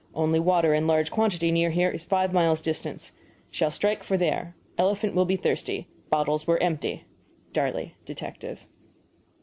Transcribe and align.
Only 0.15 0.39
water 0.39 0.73
in 0.73 0.87
large 0.87 1.11
quantity 1.11 1.51
near 1.51 1.69
here 1.69 1.91
is 1.91 2.05
five 2.05 2.33
miles 2.33 2.63
distant. 2.63 3.11
Shall 3.51 3.69
strike 3.69 4.03
for 4.03 4.17
there. 4.17 4.55
Elephant 4.75 5.13
will 5.13 5.25
be 5.25 5.35
thirsty. 5.35 5.89
Bottles 6.09 6.47
were 6.47 6.57
empty. 6.57 7.05
BAKER, 7.53 7.91
Detective. 8.03 8.65